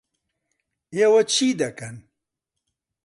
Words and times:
ئێوە 0.95 1.21
چی 1.33 1.47
دەکەن؟ 1.61 1.95